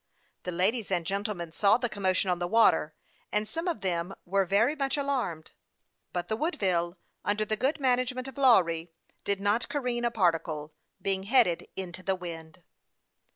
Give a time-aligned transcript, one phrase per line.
[0.45, 2.95] The ladies and gentlemen saw the commotion on the water,
[3.31, 5.51] and some of them were very much alarmed;
[6.11, 8.89] but the Woodville, under the .good management of Lawry,
[9.23, 12.63] did not careen a par ticle, being headed into the wind.